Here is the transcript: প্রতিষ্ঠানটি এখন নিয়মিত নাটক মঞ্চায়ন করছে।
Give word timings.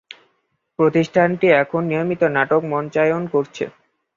প্রতিষ্ঠানটি 0.79 1.47
এখন 1.61 1.81
নিয়মিত 1.85 2.21
নাটক 2.35 2.61
মঞ্চায়ন 2.71 3.23
করছে। 3.33 3.65